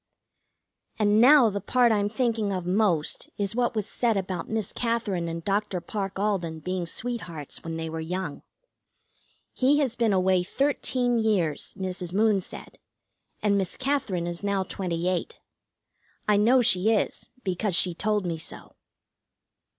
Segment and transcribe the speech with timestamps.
[0.97, 5.27] And now the part I'm thinking of most is what was said about Miss Katherine
[5.27, 5.79] and Dr.
[5.79, 8.41] Parke Alden being sweethearts when they were young.
[9.53, 12.13] He has been away thirteen years, Mrs.
[12.13, 12.79] Moon said,
[13.43, 15.39] and Miss Katherine is now twenty eight.
[16.27, 18.73] I know she is, because she told me so.